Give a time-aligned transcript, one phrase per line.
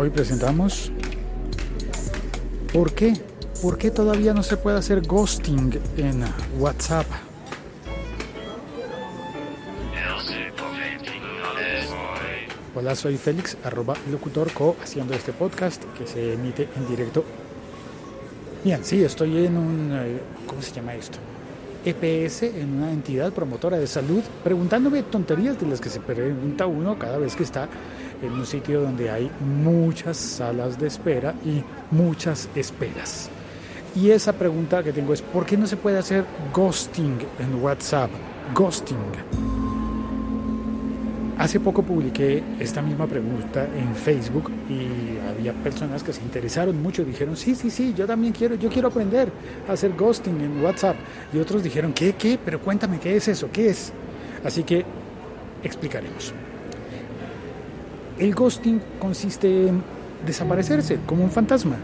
[0.00, 0.90] Hoy presentamos
[2.72, 3.12] ¿Por qué?
[3.60, 6.24] ¿Por qué todavía no se puede hacer ghosting en
[6.58, 7.04] WhatsApp?
[12.74, 17.22] Hola, soy Félix, arroba locutorco, haciendo este podcast que se emite en directo.
[18.64, 21.18] Bien, sí, estoy en un, eh, ¿cómo se llama esto?
[21.84, 26.98] EPS, en una entidad promotora de salud, preguntándome tonterías de las que se pregunta uno
[26.98, 27.68] cada vez que está
[28.22, 33.30] en un sitio donde hay muchas salas de espera y muchas esperas.
[33.94, 38.10] Y esa pregunta que tengo es, ¿por qué no se puede hacer ghosting en WhatsApp?
[38.54, 38.96] Ghosting.
[41.38, 47.02] Hace poco publiqué esta misma pregunta en Facebook y había personas que se interesaron mucho,
[47.02, 49.32] dijeron, sí, sí, sí, yo también quiero, yo quiero aprender
[49.66, 50.96] a hacer ghosting en WhatsApp.
[51.32, 52.38] Y otros dijeron, ¿qué, qué?
[52.44, 53.48] Pero cuéntame, ¿qué es eso?
[53.50, 53.90] ¿Qué es?
[54.44, 54.84] Así que
[55.62, 56.34] explicaremos.
[58.20, 59.82] El ghosting consiste en
[60.26, 61.76] desaparecerse como un fantasma.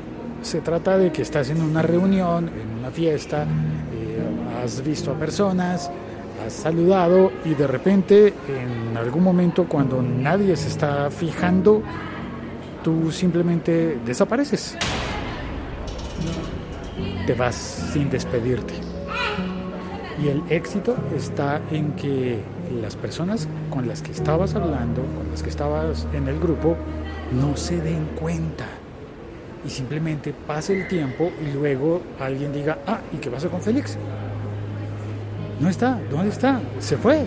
[0.42, 5.14] Se trata de que estás en una reunión, en una fiesta, eh, has visto a
[5.14, 5.90] personas,
[6.46, 11.82] has saludado y de repente en algún momento cuando nadie se está fijando,
[12.84, 14.76] tú simplemente desapareces.
[17.26, 17.54] Te vas
[17.94, 18.74] sin despedirte.
[20.22, 25.42] Y el éxito está en que las personas con las que estabas hablando, con las
[25.42, 26.76] que estabas en el grupo,
[27.32, 28.66] no se den cuenta.
[29.64, 33.96] Y simplemente pase el tiempo y luego alguien diga, ah, ¿y qué pasa con Félix?
[35.60, 36.60] No está, ¿dónde está?
[36.78, 37.24] Se fue.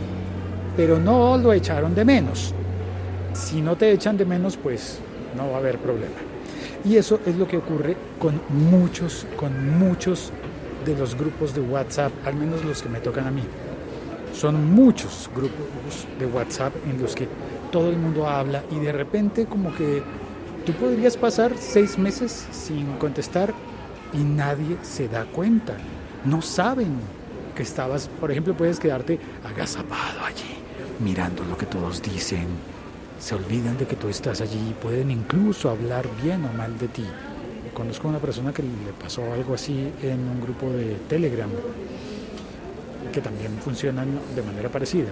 [0.78, 2.54] Pero no lo echaron de menos.
[3.34, 5.00] Si no te echan de menos, pues
[5.36, 6.16] no va a haber problema.
[6.86, 10.32] Y eso es lo que ocurre con muchos, con muchos
[10.86, 13.44] de los grupos de WhatsApp, al menos los que me tocan a mí.
[14.34, 17.28] Son muchos grupos de WhatsApp en los que
[17.72, 20.02] todo el mundo habla y de repente como que
[20.66, 23.54] tú podrías pasar seis meses sin contestar
[24.14, 25.76] y nadie se da cuenta.
[26.26, 26.94] No saben
[27.56, 30.56] que estabas, por ejemplo, puedes quedarte agazapado allí,
[31.00, 32.48] mirando lo que todos dicen.
[33.20, 37.06] Se olvidan de que tú estás allí, pueden incluso hablar bien o mal de ti.
[37.74, 41.50] Conozco a una persona que le pasó algo así en un grupo de Telegram,
[43.12, 45.10] que también funcionan de manera parecida.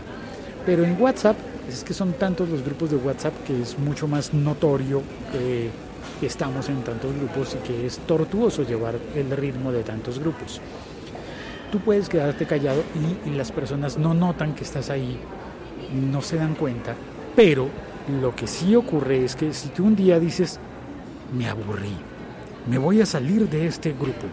[0.65, 1.37] Pero en WhatsApp,
[1.69, 5.69] es que son tantos los grupos de WhatsApp que es mucho más notorio que
[6.25, 10.61] estamos en tantos grupos y que es tortuoso llevar el ritmo de tantos grupos.
[11.71, 12.83] Tú puedes quedarte callado
[13.25, 15.17] y, las personas no notan que estás ahí,
[15.93, 16.95] no se dan cuenta,
[17.35, 17.67] pero
[18.21, 20.59] lo que sí ocurre es que si tú un día dices,
[21.37, 21.93] me aburrí,
[22.69, 24.27] me voy a salir de este grupo,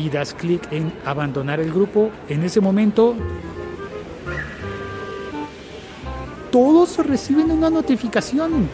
[0.00, 3.14] y das clic en abandonar el grupo, en ese momento
[6.50, 8.68] todos reciben una notificación.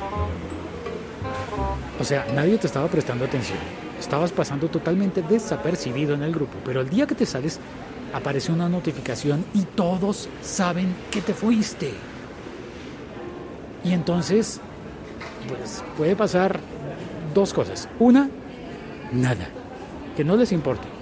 [2.00, 3.58] O sea, nadie te estaba prestando atención
[3.98, 7.58] estabas pasando totalmente desapercibido en el grupo, pero el día que te sales
[8.12, 11.92] aparece una notificación y todos saben que te fuiste.
[13.84, 14.60] Y entonces,
[15.48, 16.60] pues puede pasar
[17.34, 17.88] dos cosas.
[17.98, 18.28] Una,
[19.12, 19.48] nada,
[20.16, 20.95] que no les importe.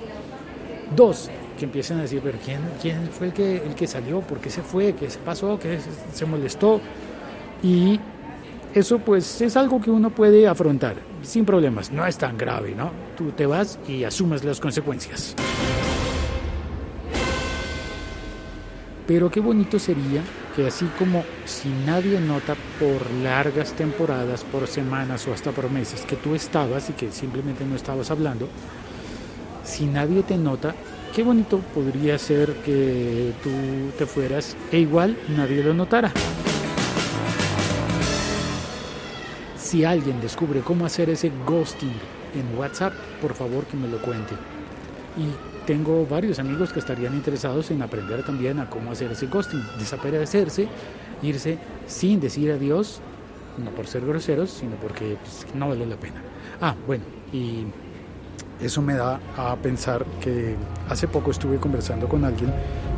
[0.95, 4.21] Dos, que empiecen a decir, pero ¿quién, quién fue el que, el que salió?
[4.21, 4.95] ¿Por qué se fue?
[4.95, 5.59] ¿Qué se pasó?
[5.59, 5.78] ¿Qué
[6.12, 6.81] se molestó?
[7.62, 7.99] Y
[8.75, 12.91] eso pues es algo que uno puede afrontar sin problemas, no es tan grave, ¿no?
[13.17, 15.34] Tú te vas y asumes las consecuencias.
[19.06, 20.22] Pero qué bonito sería
[20.56, 26.03] que así como si nadie nota por largas temporadas, por semanas o hasta por meses
[26.03, 28.49] que tú estabas y que simplemente no estabas hablando,
[29.64, 30.75] si nadie te nota,
[31.14, 33.50] qué bonito podría ser que tú
[33.98, 36.12] te fueras e igual nadie lo notara.
[39.56, 41.94] Si alguien descubre cómo hacer ese ghosting
[42.34, 44.34] en WhatsApp, por favor que me lo cuente.
[45.16, 49.64] Y tengo varios amigos que estarían interesados en aprender también a cómo hacer ese ghosting,
[49.78, 50.69] desaparecerse,
[51.22, 53.00] irse sin decir adiós,
[53.58, 56.22] no por ser groseros, sino porque pues, no vale la pena.
[56.60, 57.65] Ah, bueno, y
[58.60, 60.56] eso me da a pensar que
[60.89, 62.53] hace poco estuve conversando con alguien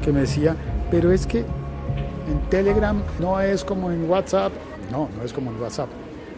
[0.05, 0.57] que me decía,
[0.91, 4.53] pero es que en Telegram no es como en WhatsApp.
[4.91, 5.89] No, no es como en WhatsApp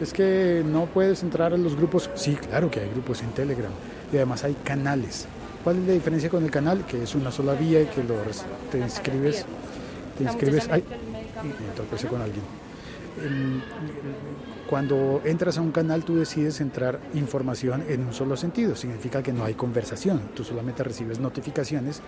[0.00, 2.10] es que no puedes entrar a los grupos.
[2.14, 3.72] Sí, claro que hay grupos en Telegram
[4.12, 5.26] y además hay canales.
[5.64, 6.84] ¿Cuál es la diferencia con el canal?
[6.86, 8.14] Que es una sola vía y que lo,
[8.70, 9.44] te inscribes.
[10.16, 10.68] Te inscribes.
[10.70, 10.84] Ay,
[11.42, 12.67] me con alguien.
[14.68, 19.32] Cuando entras a un canal tú decides entrar información en un solo sentido, significa que
[19.32, 22.02] no hay conversación, tú solamente recibes notificaciones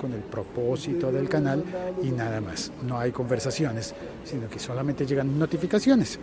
[0.00, 1.64] con el propósito del canal
[2.02, 3.94] y nada más, no hay conversaciones,
[4.24, 6.18] sino que solamente llegan notificaciones.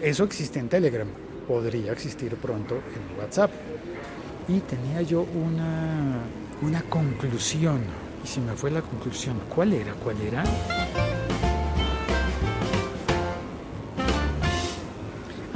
[0.00, 1.08] Eso existe en Telegram.
[1.46, 3.50] podría existir pronto en WhatsApp.
[4.48, 6.18] Y tenía yo una,
[6.62, 7.80] una conclusión.
[8.24, 9.92] Y si me fue la conclusión, ¿cuál era?
[9.94, 10.44] ¿Cuál era?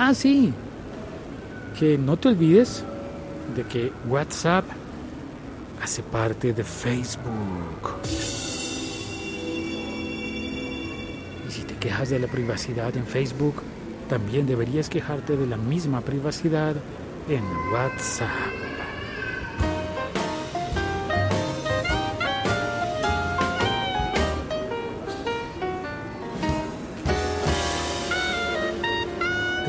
[0.03, 0.55] Ah, sí.
[1.79, 2.83] Que no te olvides
[3.55, 4.65] de que WhatsApp
[5.83, 8.01] hace parte de Facebook.
[11.47, 13.57] Y si te quejas de la privacidad en Facebook,
[14.09, 16.77] también deberías quejarte de la misma privacidad
[17.29, 18.60] en WhatsApp.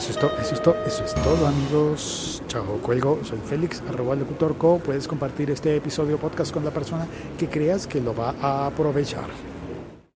[0.02, 2.42] Eso es, todo, eso, es todo, eso es todo, amigos.
[2.48, 3.20] Chao, cuelgo.
[3.24, 4.80] Soy Félix, arroba locutorco.
[4.80, 7.06] Puedes compartir este episodio podcast con la persona
[7.38, 9.51] que creas que lo va a aprovechar.